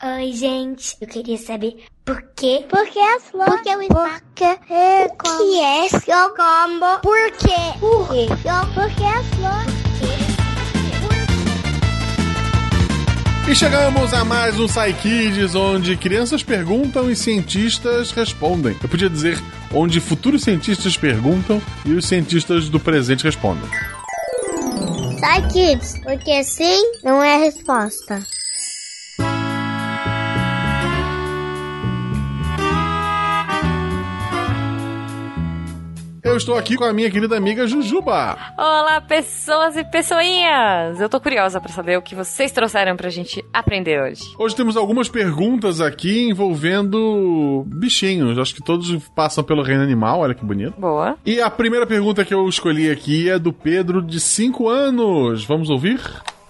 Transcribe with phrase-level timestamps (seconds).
[0.00, 0.96] Oi, gente.
[1.00, 2.64] Eu queria saber por quê?
[2.70, 3.52] Por que as flores?
[3.52, 5.38] Por que o Porque é como?
[5.38, 7.00] que é seu combo?
[7.02, 7.78] Por quê?
[7.80, 8.26] Por quê?
[8.74, 9.78] Por que as flores?
[13.50, 18.76] E chegamos a mais um Psy Kids, onde crianças perguntam e cientistas respondem.
[18.80, 19.36] Eu podia dizer
[19.74, 23.68] onde futuros cientistas perguntam e os cientistas do presente respondem.
[25.16, 28.22] Psy Kids, porque sim não é resposta.
[36.28, 38.36] Eu estou aqui com a minha querida amiga Jujuba.
[38.58, 41.00] Olá, pessoas e pessoinhas!
[41.00, 44.20] Eu tô curiosa para saber o que vocês trouxeram pra gente aprender hoje.
[44.38, 48.38] Hoje temos algumas perguntas aqui envolvendo bichinhos.
[48.38, 50.78] Acho que todos passam pelo reino animal, olha que bonito.
[50.78, 51.16] Boa.
[51.24, 55.46] E a primeira pergunta que eu escolhi aqui é do Pedro, de 5 anos.
[55.46, 55.98] Vamos ouvir?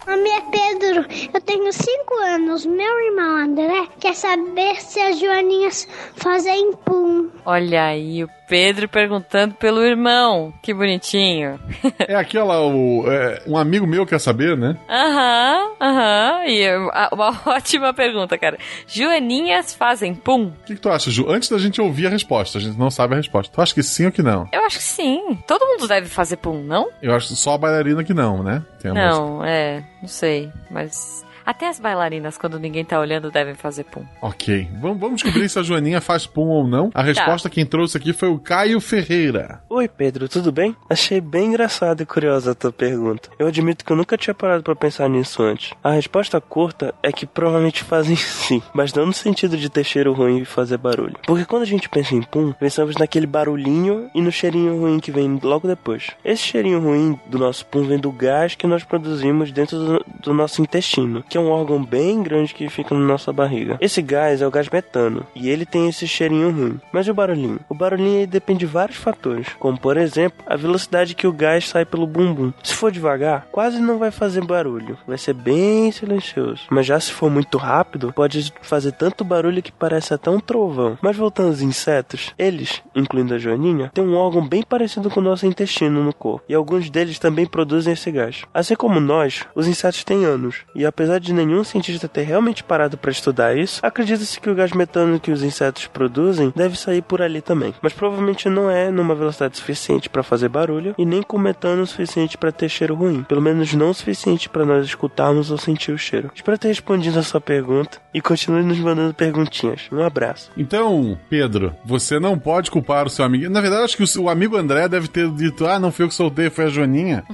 [0.05, 2.67] Nome é Pedro, eu tenho 5 anos.
[2.67, 5.87] Meu irmão André quer saber se as joaninhas
[6.17, 7.29] fazem pum.
[7.47, 10.53] Olha aí, o Pedro perguntando pelo irmão.
[10.63, 11.59] Que bonitinho.
[11.99, 14.77] É aquela, o, é, um amigo meu quer saber, né?
[14.89, 16.45] Aham, aham.
[16.47, 18.59] E a- uma ótima pergunta, cara.
[18.87, 20.47] Joaninhas fazem pum?
[20.47, 21.31] O que, que tu acha, Ju?
[21.31, 23.53] Antes da gente ouvir a resposta, a gente não sabe a resposta.
[23.55, 24.49] Tu acha que sim ou que não?
[24.53, 25.39] Eu acho que sim.
[25.47, 26.89] Todo mundo deve fazer pum, não?
[27.03, 28.63] Eu acho só a bailarina que não, né?
[28.85, 28.95] A música.
[28.95, 30.51] Não, é, não sei.
[30.71, 34.05] Mas até as bailarinas, quando ninguém tá olhando, devem fazer pum.
[34.21, 34.69] Ok.
[34.83, 36.91] Vamos, vamos descobrir se a Joaninha faz pum ou não.
[36.93, 39.63] A resposta quem trouxe aqui foi o Caio Ferreira.
[39.71, 40.77] Oi, Pedro, tudo bem?
[40.91, 43.31] Achei bem engraçada e curiosa a tua pergunta.
[43.39, 45.73] Eu admito que eu nunca tinha parado pra pensar nisso antes.
[45.83, 50.13] A resposta curta é que provavelmente fazem sim, mas não no sentido de ter cheiro
[50.13, 51.17] ruim e fazer barulho.
[51.27, 55.11] Porque quando a gente pensa em pum, pensamos naquele barulhinho e no cheirinho ruim que
[55.11, 56.11] vem logo depois.
[56.23, 60.35] Esse cheirinho ruim do nosso pum vem do gás que nós produzimos dentro do, do
[60.35, 63.79] nosso intestino, que é um órgão bem grande que fica na nossa barriga.
[63.81, 66.81] Esse gás é o gás metano, e ele tem esse cheirinho ruim.
[66.93, 67.61] Mas e o barulhinho?
[67.69, 71.85] O barulhinho depende de vários fatores, como por exemplo, a velocidade que o gás sai
[71.85, 72.53] pelo bumbum.
[72.63, 76.63] Se for devagar, quase não vai fazer barulho, vai ser bem silencioso.
[76.71, 80.99] Mas já se for muito rápido, pode fazer tanto barulho que parece até um trovão.
[81.01, 85.23] Mas voltando aos insetos, eles, incluindo a joaninha, têm um órgão bem parecido com o
[85.23, 88.43] nosso intestino no corpo, e alguns deles também produzem esse gás.
[88.53, 92.97] Assim como nós, os insetos têm anos, e apesar de nenhum cientista ter realmente parado
[92.97, 97.23] para estudar isso, acredita-se que o gás metano que os insetos produzem deve sair por
[97.23, 97.75] ali também.
[97.83, 102.39] Mas provavelmente não é numa velocidade suficiente para fazer barulho e nem com metano suficiente
[102.39, 103.23] para ter cheiro ruim.
[103.23, 106.31] Pelo menos não o suficiente para nós escutarmos ou sentir o cheiro.
[106.35, 109.83] Espero ter respondido a sua pergunta e continue nos mandando perguntinhas.
[109.93, 110.51] Um abraço.
[110.57, 113.51] Então, Pedro, você não pode culpar o seu amigo.
[113.51, 116.15] Na verdade, acho que o amigo André deve ter dito: ah, não fui eu que
[116.15, 117.25] soltei, foi a Joaninha.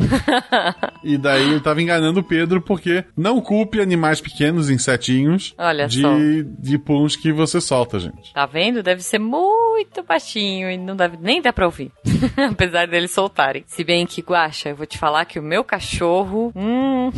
[1.02, 6.00] e daí ele tava enganando o Pedro porque não culpe animais pequenos, insetinhos, Olha de,
[6.00, 6.14] só.
[6.58, 8.32] de puns que você solta, gente.
[8.32, 8.82] Tá vendo?
[8.82, 11.90] Deve ser muito baixinho e não deve nem dar pra ouvir.
[12.50, 13.64] Apesar deles soltarem.
[13.66, 16.52] Se bem que, Guaxa, eu vou te falar que o meu cachorro.
[16.54, 17.10] Hum.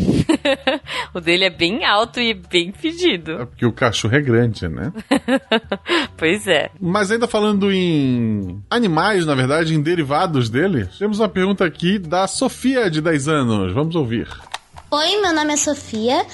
[1.15, 3.33] o dele é bem alto e bem fedido.
[3.33, 4.93] É porque o cachorro é grande, né?
[6.17, 6.71] Pois é.
[6.81, 12.27] Mas ainda falando em animais, na verdade, em derivados dele, temos uma pergunta aqui da
[12.27, 13.73] Sofia, de 10 anos.
[13.73, 14.27] Vamos ouvir.
[14.99, 16.25] Oi, meu nome é Sofia.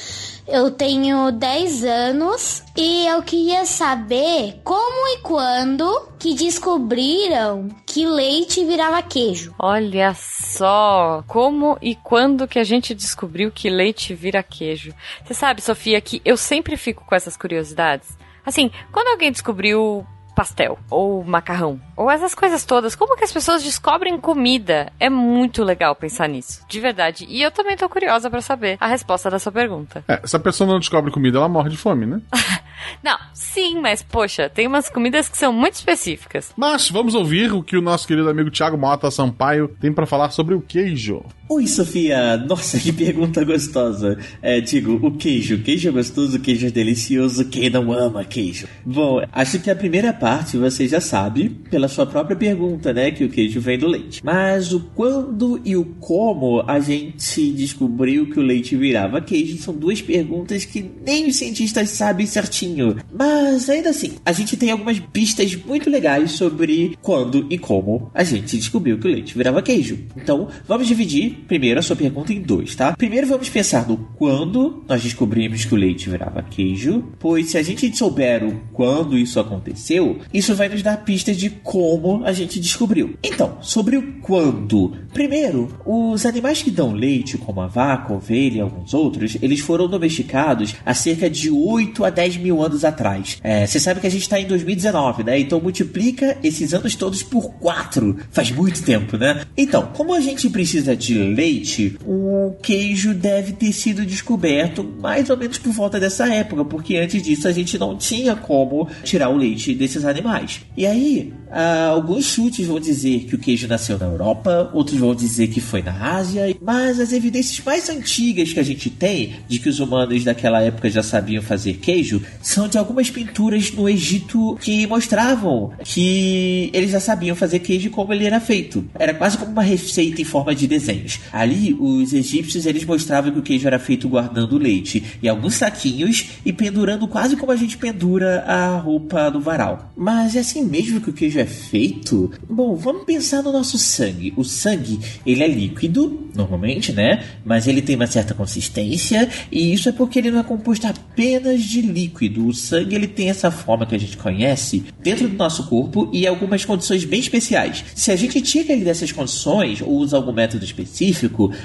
[0.46, 8.64] Eu tenho 10 anos e eu queria saber como e quando que descobriram que leite
[8.64, 9.52] virava queijo.
[9.58, 14.94] Olha só, como e quando que a gente descobriu que leite vira queijo.
[15.24, 18.16] Você sabe, Sofia, que eu sempre fico com essas curiosidades.
[18.46, 23.62] Assim, quando alguém descobriu pastel ou macarrão ou essas coisas todas, como que as pessoas
[23.62, 24.92] descobrem comida?
[24.98, 27.26] É muito legal pensar nisso, de verdade.
[27.28, 30.04] E eu também tô curiosa pra saber a resposta da sua pergunta.
[30.08, 32.20] É, se a pessoa não descobre comida, ela morre de fome, né?
[33.00, 36.52] Não, sim, mas poxa, tem umas comidas que são muito específicas.
[36.56, 40.30] Mas vamos ouvir o que o nosso querido amigo Thiago Mota Sampaio tem pra falar
[40.30, 41.24] sobre o queijo.
[41.54, 42.38] Oi, Sofia!
[42.38, 44.16] Nossa, que pergunta gostosa.
[44.40, 45.62] É, digo, o queijo.
[45.62, 47.44] Queijo é gostoso, queijo é delicioso.
[47.44, 48.66] Quem não ama queijo?
[48.86, 53.10] Bom, acho que a primeira parte você já sabe, pela sua própria pergunta, né?
[53.10, 54.24] Que o queijo vem do leite.
[54.24, 59.74] Mas o quando e o como a gente descobriu que o leite virava queijo são
[59.74, 62.96] duas perguntas que nem os cientistas sabem certinho.
[63.12, 68.24] Mas ainda assim, a gente tem algumas pistas muito legais sobre quando e como a
[68.24, 69.98] gente descobriu que o leite virava queijo.
[70.16, 72.96] Então, vamos dividir primeiro a sua pergunta em dois, tá?
[72.96, 77.62] Primeiro vamos pensar no quando nós descobrimos que o leite virava queijo, pois se a
[77.62, 82.60] gente souber o quando isso aconteceu, isso vai nos dar pistas de como a gente
[82.60, 83.16] descobriu.
[83.22, 88.58] Então, sobre o quando Primeiro, os animais que dão leite, como a vaca, a ovelha
[88.58, 93.38] e alguns outros, eles foram domesticados há cerca de 8 a 10 mil anos atrás.
[93.42, 95.38] É, você sabe que a gente está em 2019, né?
[95.38, 98.16] Então multiplica esses anos todos por 4.
[98.30, 99.42] Faz muito tempo, né?
[99.56, 105.36] Então, como a gente precisa de leite, o queijo deve ter sido descoberto mais ou
[105.36, 109.36] menos por volta dessa época, porque antes disso a gente não tinha como tirar o
[109.36, 110.60] leite desses animais.
[110.76, 115.14] E aí, ah, alguns chutes vão dizer que o queijo nasceu na Europa, outros vão
[115.14, 119.58] dizer que foi na Ásia, mas as evidências mais antigas que a gente tem de
[119.58, 124.56] que os humanos daquela época já sabiam fazer queijo são de algumas pinturas no Egito
[124.60, 128.84] que mostravam que eles já sabiam fazer queijo como ele era feito.
[128.98, 130.66] Era quase como uma receita em forma de
[131.12, 131.20] desenhos.
[131.32, 136.30] Ali, os egípcios eles mostravam que o queijo era feito guardando leite em alguns saquinhos
[136.44, 139.92] e pendurando quase como a gente pendura a roupa no varal.
[139.96, 142.30] Mas é assim mesmo que o queijo é feito?
[142.48, 144.32] Bom, vamos pensar no nosso sangue.
[144.36, 147.24] O sangue, ele é líquido, normalmente, né?
[147.44, 151.62] Mas ele tem uma certa consistência e isso é porque ele não é composto apenas
[151.62, 152.46] de líquido.
[152.46, 156.26] O sangue, ele tem essa forma que a gente conhece dentro do nosso corpo e
[156.26, 157.84] algumas condições bem especiais.
[157.94, 161.01] Se a gente tira ele dessas condições ou usa algum método específico,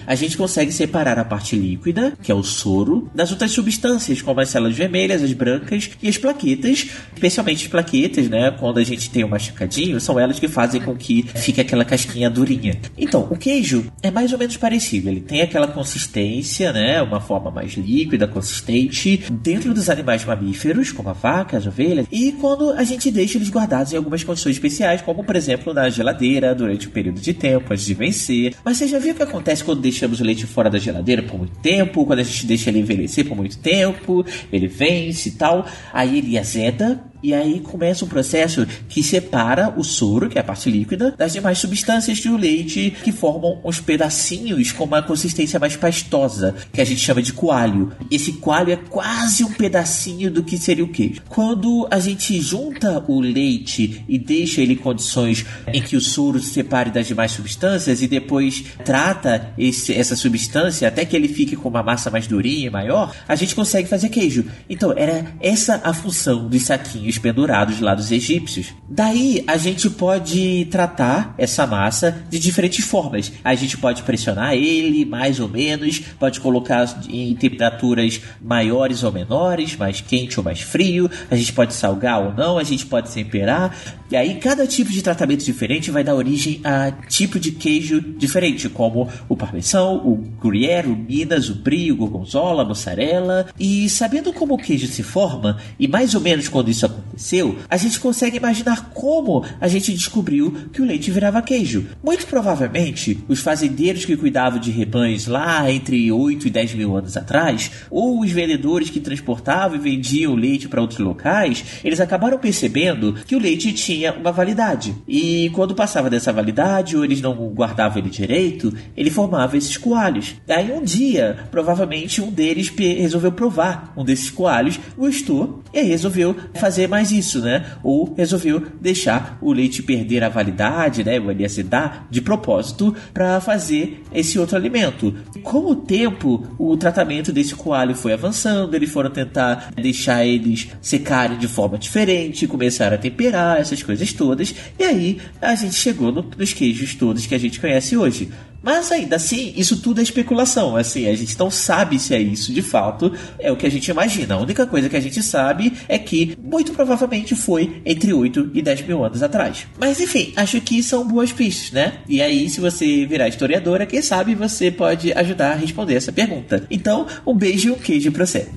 [0.05, 4.39] a gente consegue separar a parte líquida, que é o soro, das outras substâncias, como
[4.39, 8.51] as células vermelhas, as brancas e as plaquetas, especialmente as plaquetas, né?
[8.51, 12.29] Quando a gente tem um machucadinho, são elas que fazem com que fique aquela casquinha
[12.29, 12.79] durinha.
[12.97, 15.09] Então, o queijo é mais ou menos parecido.
[15.09, 17.01] Ele tem aquela consistência, né?
[17.01, 22.31] Uma forma mais líquida, consistente, dentro dos animais mamíferos, como a vaca, as ovelhas, e
[22.33, 26.55] quando a gente deixa eles guardados em algumas condições especiais, como por exemplo na geladeira,
[26.55, 28.55] durante um período de tempo, antes de vencer.
[28.63, 31.57] Mas você já viu que acontece quando deixamos o leite fora da geladeira por muito
[31.59, 36.17] tempo, quando a gente deixa ele envelhecer por muito tempo, ele vence e tal, aí
[36.17, 40.69] ele azeda, e aí começa um processo que separa o soro, que é a parte
[40.69, 46.55] líquida, das demais substâncias do leite que formam os pedacinhos com uma consistência mais pastosa,
[46.71, 47.91] que a gente chama de coalho.
[48.11, 51.21] Esse coalho é quase um pedacinho do que seria o queijo.
[51.27, 56.39] Quando a gente junta o leite e deixa ele em condições em que o soro
[56.39, 61.55] se separe das demais substâncias e depois trata esse, essa substância até que ele fique
[61.55, 64.45] com uma massa mais durinha e maior, a gente consegue fazer queijo.
[64.69, 68.73] Então, era essa a função dos saquinhos pendurados lá dos egípcios.
[68.89, 73.31] Daí a gente pode tratar essa massa de diferentes formas.
[73.43, 79.75] A gente pode pressionar ele mais ou menos, pode colocar em temperaturas maiores ou menores,
[79.75, 83.75] mais quente ou mais frio, a gente pode salgar ou não, a gente pode temperar.
[84.09, 88.69] E aí cada tipo de tratamento diferente vai dar origem a tipo de queijo diferente,
[88.69, 93.47] como o parmesão, o gruyère, o minas, o brie, o gorgonzola, a mussarela.
[93.59, 97.77] E sabendo como o queijo se forma e mais ou menos quando isso aconteceu, a
[97.77, 101.87] gente consegue imaginar como a gente descobriu que o leite virava queijo.
[102.03, 107.17] Muito provavelmente, os fazendeiros que cuidavam de rebanhos lá entre 8 e 10 mil anos
[107.17, 113.13] atrás, ou os vendedores que transportavam e vendiam leite para outros locais, eles acabaram percebendo
[113.25, 114.95] que o leite tinha uma validade.
[115.07, 120.35] E quando passava dessa validade, ou eles não guardavam ele direito, ele formava esses coalhos.
[120.45, 126.86] Daí um dia, provavelmente um deles resolveu provar um desses coalhos, gostou e resolveu fazer
[126.87, 127.65] mais isso, né?
[127.83, 131.15] Ou resolveu deixar o leite perder a validade, né?
[131.15, 135.13] Ele azedar de propósito para fazer esse outro alimento.
[135.43, 141.37] Com o tempo, o tratamento desse coalho foi avançando, eles foram tentar deixar eles secarem
[141.37, 146.25] de forma diferente, começaram a temperar essas coisas todas, e aí a gente chegou no,
[146.37, 148.29] nos queijos todos que a gente conhece hoje.
[148.67, 150.75] Mas ainda assim, isso tudo é especulação.
[150.75, 153.89] Assim, a gente não sabe se é isso de fato, é o que a gente
[153.89, 154.35] imagina.
[154.35, 158.61] A única coisa que a gente sabe é que, muito provavelmente, foi entre 8 e
[158.61, 159.65] 10 mil anos atrás.
[159.79, 161.93] Mas enfim, acho que são boas pistas, né?
[162.09, 166.67] E aí, se você virar historiadora, quem sabe você pode ajudar a responder essa pergunta.
[166.69, 168.49] Então, um beijo e um queijo pra você.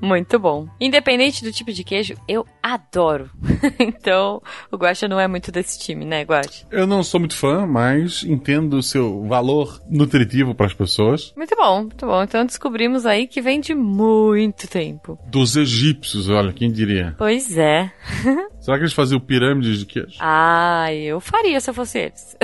[0.00, 0.68] Muito bom.
[0.80, 3.30] Independente do tipo de queijo, eu adoro.
[3.78, 6.66] então, o Guaxa não é muito desse time, né, Guaxa?
[6.70, 11.32] Eu não sou muito fã, mas entendo o seu valor nutritivo para as pessoas.
[11.36, 12.22] Muito bom, muito bom.
[12.22, 15.18] Então descobrimos aí que vem de muito tempo.
[15.26, 17.14] Dos egípcios, olha, quem diria?
[17.18, 17.92] Pois é.
[18.60, 20.18] Será que eles faziam pirâmides de queijo?
[20.20, 22.36] Ah, eu faria se eu fosse eles.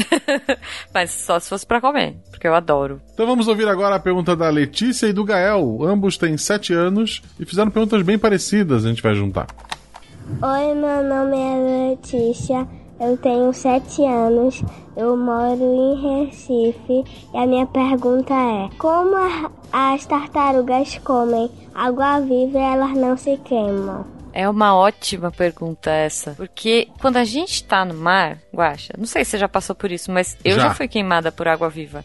[0.92, 3.00] Mas só se fosse para comer, porque eu adoro.
[3.12, 5.80] Então vamos ouvir agora a pergunta da Letícia e do Gael.
[5.82, 9.46] Ambos têm 7 anos e fizeram perguntas bem parecidas, a gente vai juntar.
[10.42, 12.66] Oi, meu nome é Letícia,
[12.98, 14.62] eu tenho sete anos,
[14.96, 19.14] eu moro em Recife e a minha pergunta é: como
[19.70, 24.06] as tartarugas comem água viva e elas não se queimam?
[24.32, 26.32] É uma ótima pergunta essa.
[26.32, 29.92] Porque quando a gente tá no mar, Guaxa, não sei se você já passou por
[29.92, 32.02] isso, mas eu já, já fui queimada por água viva.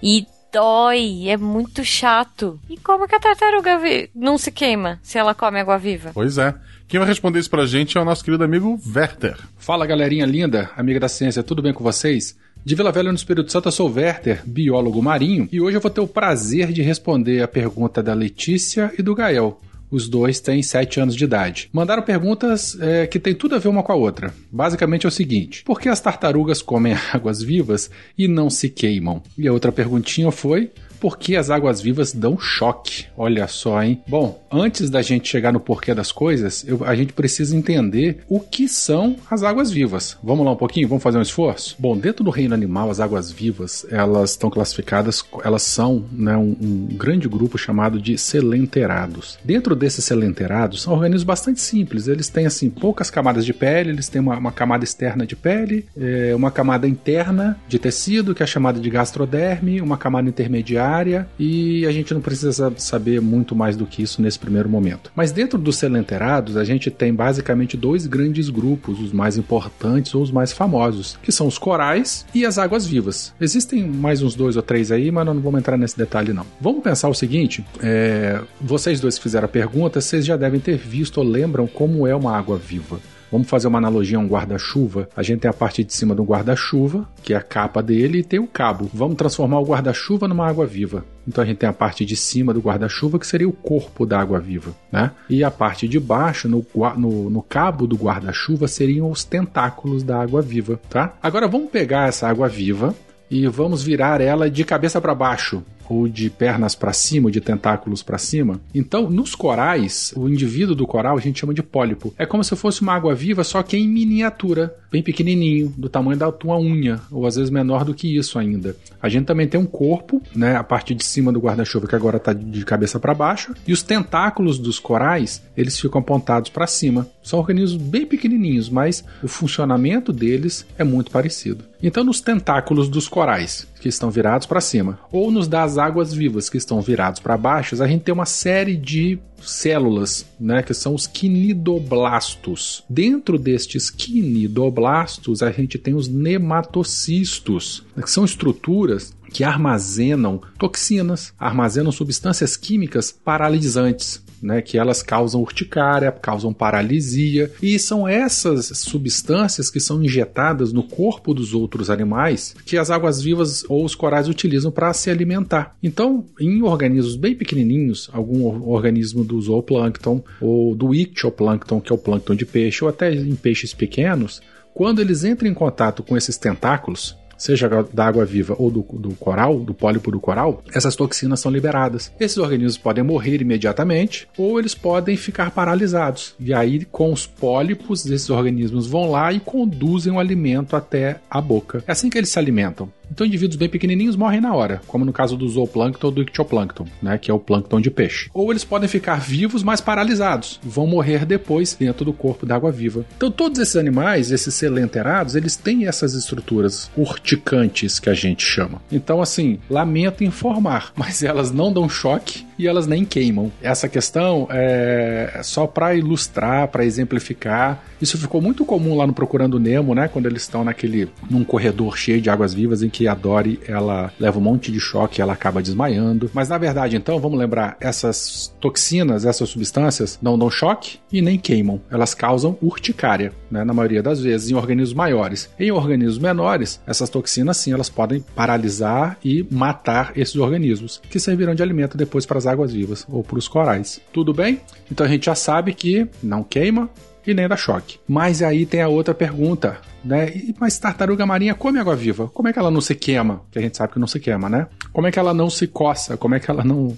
[0.00, 2.60] E dói, é muito chato.
[2.70, 3.80] E como que a tartaruga
[4.14, 6.12] não se queima se ela come água viva?
[6.14, 6.54] Pois é.
[6.86, 9.36] Quem vai responder isso pra gente é o nosso querido amigo Werther.
[9.58, 12.38] Fala galerinha linda, amiga da ciência, tudo bem com vocês?
[12.64, 15.80] De Vila Velha no Espírito Santo, eu sou o Werther, biólogo marinho, e hoje eu
[15.80, 19.60] vou ter o prazer de responder a pergunta da Letícia e do Gael.
[19.94, 21.68] Os dois têm 7 anos de idade.
[21.72, 24.34] Mandaram perguntas é, que têm tudo a ver uma com a outra.
[24.50, 29.22] Basicamente é o seguinte: por que as tartarugas comem águas vivas e não se queimam?
[29.38, 30.72] E a outra perguntinha foi:
[31.04, 33.04] porque as águas vivas dão choque.
[33.14, 34.00] Olha só, hein?
[34.08, 38.40] Bom, antes da gente chegar no porquê das coisas, eu, a gente precisa entender o
[38.40, 40.16] que são as águas vivas.
[40.24, 40.88] Vamos lá um pouquinho?
[40.88, 41.76] Vamos fazer um esforço?
[41.78, 46.56] Bom, dentro do reino animal, as águas vivas, elas estão classificadas, elas são né, um,
[46.58, 49.38] um grande grupo chamado de selenterados.
[49.44, 52.08] Dentro desses selenterados, são organismos bastante simples.
[52.08, 55.84] Eles têm, assim, poucas camadas de pele, eles têm uma, uma camada externa de pele,
[55.94, 61.28] é, uma camada interna de tecido, que é chamada de gastroderme, uma camada intermediária área
[61.38, 65.10] e a gente não precisa saber muito mais do que isso nesse primeiro momento.
[65.14, 70.22] Mas dentro dos selenterados, a gente tem basicamente dois grandes grupos, os mais importantes ou
[70.22, 73.34] os mais famosos, que são os corais e as águas vivas.
[73.40, 76.46] Existem mais uns dois ou três aí, mas não vamos entrar nesse detalhe não.
[76.60, 80.76] Vamos pensar o seguinte: é, vocês dois que fizeram a pergunta, vocês já devem ter
[80.76, 82.98] visto ou lembram como é uma água viva.
[83.34, 85.08] Vamos fazer uma analogia a um guarda-chuva.
[85.16, 88.22] A gente tem a parte de cima do guarda-chuva, que é a capa dele, e
[88.22, 88.88] tem o cabo.
[88.94, 91.04] Vamos transformar o guarda-chuva numa água viva.
[91.26, 94.20] Então a gente tem a parte de cima do guarda-chuva, que seria o corpo da
[94.20, 95.10] água viva, né?
[95.28, 96.64] E a parte de baixo, no,
[96.96, 101.14] no, no cabo do guarda-chuva, seriam os tentáculos da água viva, tá?
[101.20, 102.94] Agora vamos pegar essa água viva
[103.28, 107.40] e vamos virar ela de cabeça para baixo ou de pernas para cima, ou de
[107.40, 108.60] tentáculos para cima.
[108.74, 112.14] Então, nos corais, o indivíduo do coral a gente chama de pólipo.
[112.18, 116.18] É como se fosse uma água viva, só que em miniatura, bem pequenininho, do tamanho
[116.18, 118.76] da tua unha, ou às vezes menor do que isso ainda.
[119.02, 122.16] A gente também tem um corpo, né, a parte de cima do guarda-chuva que agora
[122.16, 127.06] está de cabeça para baixo, e os tentáculos dos corais, eles ficam apontados para cima.
[127.22, 131.64] São organismos bem pequenininhos, mas o funcionamento deles é muito parecido.
[131.82, 136.48] Então, nos tentáculos dos corais, que estão virados para cima, ou nos das águas vivas,
[136.48, 140.94] que estão virados para baixo, a gente tem uma série de células, né, que são
[140.94, 142.82] os quinidoblastos.
[142.88, 151.90] Dentro destes quinidoblastos, a gente tem os nematocistos, que são estruturas que armazenam toxinas, armazenam
[151.90, 159.80] substâncias químicas paralisantes né, que elas causam urticária, causam paralisia, e são essas substâncias que
[159.80, 164.92] são injetadas no corpo dos outros animais que as águas-vivas ou os corais utilizam para
[164.92, 165.74] se alimentar.
[165.82, 171.98] Então, em organismos bem pequenininhos, algum organismo do zooplâncton ou do ictioplâncton, que é o
[171.98, 174.42] plâncton de peixe, ou até em peixes pequenos,
[174.74, 179.10] quando eles entram em contato com esses tentáculos, seja da água viva ou do, do
[179.14, 182.12] coral, do pólipo do coral, essas toxinas são liberadas.
[182.18, 186.34] Esses organismos podem morrer imediatamente ou eles podem ficar paralisados.
[186.38, 191.40] E aí, com os pólipos, esses organismos vão lá e conduzem o alimento até a
[191.40, 191.82] boca.
[191.86, 192.90] É assim que eles se alimentam.
[193.14, 196.84] Então, indivíduos bem pequenininhos morrem na hora, como no caso do zooplâncton ou do ictioplâncton,
[197.00, 198.28] né, que é o plâncton de peixe.
[198.34, 202.72] Ou eles podem ficar vivos, mas paralisados, vão morrer depois dentro do corpo da água
[202.72, 203.06] viva.
[203.16, 208.82] Então, todos esses animais, esses selenterados, eles têm essas estruturas urticantes que a gente chama.
[208.90, 213.50] Então, assim, lamento informar, mas elas não dão choque e elas nem queimam.
[213.62, 217.82] Essa questão é só para ilustrar, para exemplificar.
[218.00, 220.08] Isso ficou muito comum lá no Procurando Nemo, né?
[220.08, 224.12] Quando eles estão naquele num corredor cheio de águas vivas em que a Dory ela
[224.18, 226.30] leva um monte de choque e ela acaba desmaiando.
[226.32, 231.38] Mas na verdade, então, vamos lembrar, essas toxinas, essas substâncias não dão choque e nem
[231.38, 231.80] queimam.
[231.90, 233.64] Elas causam urticária, né?
[233.64, 235.48] Na maioria das vezes em organismos maiores.
[235.58, 241.54] Em organismos menores, essas toxinas sim, elas podem paralisar e matar esses organismos, que servirão
[241.54, 244.00] de alimento depois para as águas vivas ou para os corais.
[244.12, 244.60] Tudo bem?
[244.90, 246.90] Então a gente já sabe que não queima
[247.26, 247.98] e nem dá choque.
[248.06, 250.32] Mas aí tem a outra pergunta, né?
[250.60, 252.28] Mas tartaruga marinha come água viva.
[252.28, 253.42] Como é que ela não se queima?
[253.50, 254.66] Que a gente sabe que não se queima, né?
[254.92, 256.16] Como é que ela não se coça?
[256.16, 256.96] Como é que ela não,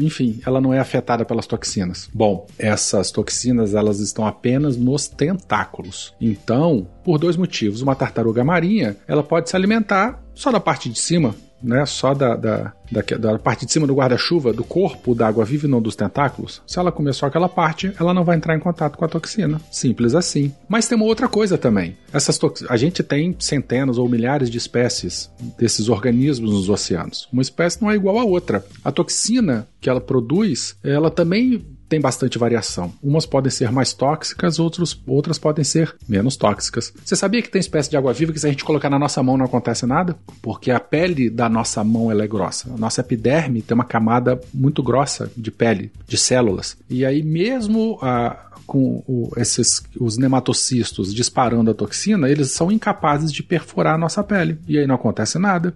[0.00, 2.08] enfim, ela não é afetada pelas toxinas?
[2.12, 6.14] Bom, essas toxinas elas estão apenas nos tentáculos.
[6.20, 10.98] Então, por dois motivos, uma tartaruga marinha, ela pode se alimentar só da parte de
[10.98, 15.26] cima né, só da, da, da, da parte de cima do guarda-chuva, do corpo da
[15.26, 18.36] água viva e não dos tentáculos, se ela comer só aquela parte, ela não vai
[18.36, 19.60] entrar em contato com a toxina.
[19.70, 20.52] Simples assim.
[20.68, 21.96] Mas tem uma outra coisa também.
[22.12, 22.64] Essas tox...
[22.68, 27.28] A gente tem centenas ou milhares de espécies desses organismos nos oceanos.
[27.32, 28.64] Uma espécie não é igual a outra.
[28.84, 32.90] A toxina que ela produz, ela também tem bastante variação.
[33.02, 36.90] Umas podem ser mais tóxicas, outros, outras podem ser menos tóxicas.
[37.04, 39.36] Você sabia que tem espécie de água-viva que se a gente colocar na nossa mão
[39.36, 40.16] não acontece nada?
[40.40, 42.72] Porque a pele da nossa mão ela é grossa.
[42.72, 46.78] A nossa epiderme tem uma camada muito grossa de pele, de células.
[46.88, 53.30] E aí mesmo a, com o, esses, os nematocistos disparando a toxina, eles são incapazes
[53.30, 54.58] de perfurar a nossa pele.
[54.66, 55.74] E aí não acontece nada.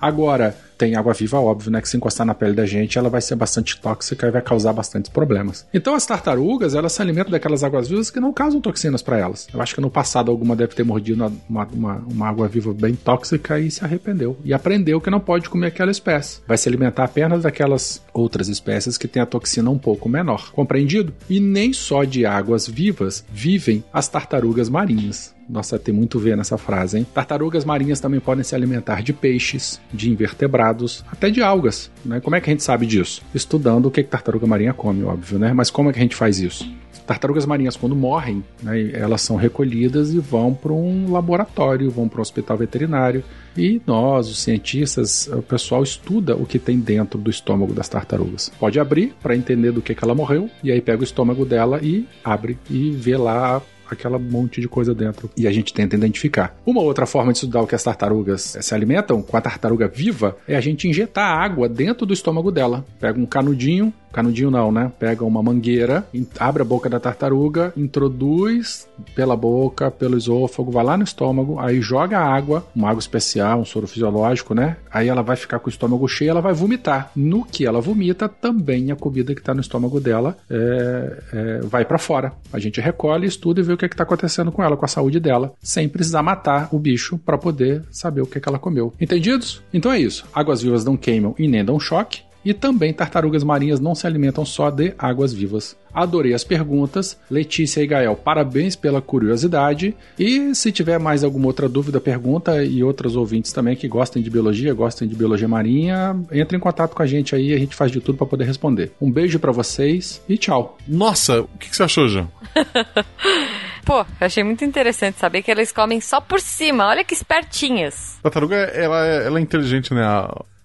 [0.00, 1.82] Agora, tem água viva, óbvio, né?
[1.82, 4.72] Que se encostar na pele da gente, ela vai ser bastante tóxica e vai causar
[4.72, 5.66] bastantes problemas.
[5.74, 9.46] Então, as tartarugas, elas se alimentam daquelas águas vivas que não causam toxinas para elas.
[9.52, 12.94] Eu acho que no passado alguma deve ter mordido uma, uma, uma água viva bem
[12.94, 14.38] tóxica e se arrependeu.
[14.42, 16.40] E aprendeu que não pode comer aquela espécie.
[16.48, 20.50] Vai se alimentar apenas daquelas outras espécies que têm a toxina um pouco menor.
[20.52, 21.12] Compreendido?
[21.28, 25.38] E nem só de águas vivas vivem as tartarugas marinhas.
[25.50, 27.06] Nossa, tem muito ver nessa frase, hein?
[27.12, 31.90] Tartarugas marinhas também podem se alimentar de peixes, de invertebrados, até de algas.
[32.04, 32.20] Né?
[32.20, 33.22] Como é que a gente sabe disso?
[33.34, 35.52] Estudando o que, que tartaruga marinha come, óbvio, né?
[35.52, 36.70] Mas como é que a gente faz isso?
[37.06, 42.20] Tartarugas marinhas, quando morrem, né, elas são recolhidas e vão para um laboratório, vão para
[42.20, 43.24] um hospital veterinário.
[43.56, 48.52] E nós, os cientistas, o pessoal estuda o que tem dentro do estômago das tartarugas.
[48.60, 51.80] Pode abrir para entender do que, que ela morreu, e aí pega o estômago dela
[51.82, 53.60] e abre e vê lá
[53.94, 55.30] aquela monte de coisa dentro.
[55.36, 56.56] E a gente tenta identificar.
[56.64, 60.36] Uma outra forma de estudar o que as tartarugas se alimentam com a tartaruga viva
[60.46, 62.84] é a gente injetar água dentro do estômago dela.
[62.98, 64.90] Pega um canudinho, canudinho não, né?
[64.98, 66.06] Pega uma mangueira,
[66.38, 71.80] abre a boca da tartaruga, introduz pela boca, pelo esôfago, vai lá no estômago, aí
[71.80, 74.76] joga água, uma água especial, um soro fisiológico, né?
[74.92, 77.10] Aí ela vai ficar com o estômago cheio, ela vai vomitar.
[77.14, 81.84] No que ela vomita, também a comida que está no estômago dela é, é, vai
[81.84, 82.32] para fora.
[82.52, 85.20] A gente recolhe, estuda e vê o que está acontecendo com ela, com a saúde
[85.20, 88.92] dela, sem precisar matar o bicho para poder saber o que, que ela comeu.
[89.00, 89.62] Entendidos?
[89.72, 90.24] Então é isso.
[90.32, 92.22] Águas vivas não queimam e nem dão choque.
[92.44, 95.76] E também tartarugas marinhas não se alimentam só de águas vivas.
[95.92, 97.18] Adorei as perguntas.
[97.30, 99.94] Letícia e Gael, parabéns pela curiosidade.
[100.18, 104.30] E se tiver mais alguma outra dúvida, pergunta e outros ouvintes também que gostem de
[104.30, 107.90] biologia, gostem de biologia marinha, entre em contato com a gente aí, a gente faz
[107.90, 108.92] de tudo para poder responder.
[109.00, 110.78] Um beijo para vocês e tchau.
[110.86, 112.30] Nossa, o que, você achou, João?
[113.84, 116.86] Pô, achei muito interessante saber que elas comem só por cima.
[116.86, 118.18] Olha que espertinhas.
[118.20, 120.02] A tartaruga, ela, é, ela é inteligente, né?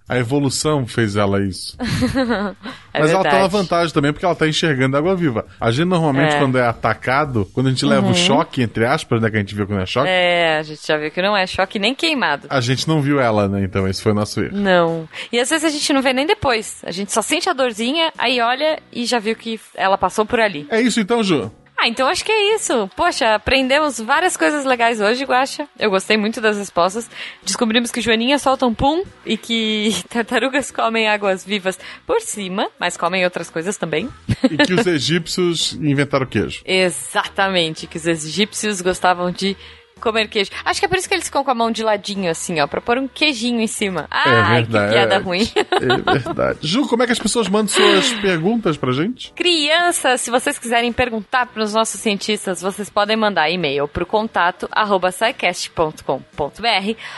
[0.08, 1.76] A evolução fez ela isso.
[1.82, 3.12] é Mas verdade.
[3.12, 5.48] ela tem uma vantagem também, porque ela tá enxergando água viva.
[5.60, 6.40] A gente normalmente, é.
[6.40, 7.92] quando é atacado, quando a gente uhum.
[7.92, 9.32] leva o choque, entre aspas, né?
[9.32, 10.08] Que a gente viu que não é choque.
[10.08, 12.48] É, a gente já viu que não é choque nem queimado.
[12.52, 13.64] A gente não viu ela, né?
[13.64, 14.56] Então esse foi o nosso erro.
[14.56, 15.10] Não.
[15.32, 16.84] E às vezes a gente não vê nem depois.
[16.86, 20.40] A gente só sente a dorzinha, aí olha e já viu que ela passou por
[20.40, 20.68] ali.
[20.70, 21.52] É isso então, Ju.
[21.78, 22.90] Ah, então acho que é isso.
[22.96, 25.68] Poxa, aprendemos várias coisas legais hoje, Guaxa.
[25.78, 27.10] Eu gostei muito das respostas.
[27.44, 33.24] Descobrimos que joaninhas soltam pum e que tartarugas comem águas vivas por cima, mas comem
[33.24, 34.10] outras coisas também.
[34.50, 36.62] E que os egípcios inventaram queijo.
[36.66, 39.58] Exatamente, que os egípcios gostavam de
[40.06, 40.52] comer queijo.
[40.64, 42.68] Acho que é por isso que eles ficam com a mão de ladinho, assim, ó,
[42.68, 44.08] pra pôr um queijinho em cima.
[44.12, 45.50] Ah, é que piada ruim.
[45.76, 46.60] É verdade.
[46.62, 49.32] Ju, como é que as pessoas mandam suas perguntas pra gente?
[49.34, 55.10] Crianças, se vocês quiserem perguntar pros nossos cientistas, vocês podem mandar e-mail pro contato arroba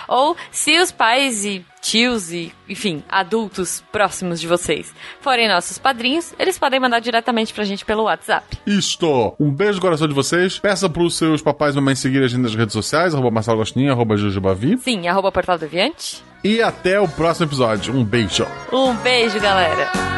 [0.08, 6.34] ou se os pais e tios e, enfim, adultos próximos de vocês forem nossos padrinhos,
[6.38, 8.58] eles podem mandar diretamente pra gente pelo WhatsApp.
[8.66, 9.34] Isto!
[9.40, 10.60] Um beijo no coração de vocês.
[10.60, 13.92] Peça pros seus papais e mamães seguirem a gente nas redes sociais, arroba Marcelo Gostinho,
[13.92, 14.78] arroba Jujubavi.
[14.80, 16.24] Sim, arroba Portal Deviante.
[16.44, 17.96] E até o próximo episódio.
[17.96, 18.46] Um beijo.
[18.72, 20.18] Um beijo, galera.